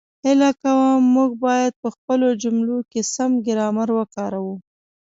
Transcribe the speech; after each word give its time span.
هیله 0.25 0.49
کووم، 0.61 1.03
موږ 1.15 1.31
باید 1.45 1.73
په 1.81 1.87
خپلو 1.95 2.27
جملو 2.43 2.77
کې 2.91 3.01
سم 3.13 3.31
ګرامر 3.47 3.89
وکاروو 3.97 4.55